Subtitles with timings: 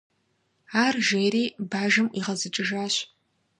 [0.83, 2.93] -Ар жери, бажэм ӏуигъэзыкӏыжащ.